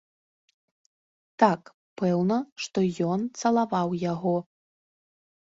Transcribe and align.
Так, 1.43 1.61
пэўна, 2.03 2.37
што 2.65 2.77
ён 3.11 3.19
цалаваў 3.43 3.95
яго. 4.13 4.35